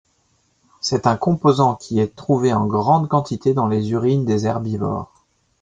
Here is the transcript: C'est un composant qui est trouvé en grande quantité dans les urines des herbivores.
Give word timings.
C'est 0.79 1.05
un 1.05 1.15
composant 1.15 1.75
qui 1.75 1.99
est 1.99 2.15
trouvé 2.15 2.51
en 2.55 2.65
grande 2.65 3.07
quantité 3.07 3.53
dans 3.53 3.67
les 3.67 3.91
urines 3.91 4.25
des 4.25 4.47
herbivores. 4.47 5.13